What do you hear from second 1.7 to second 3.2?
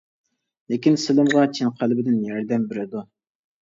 قەلبىدىن ياردەم بېرىدۇ.